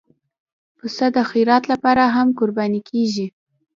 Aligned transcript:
پسه 0.77 1.05
د 1.15 1.17
خیرات 1.29 1.63
لپاره 1.71 2.03
هم 2.15 2.27
قرباني 2.39 2.81
کېږي. 2.89 3.27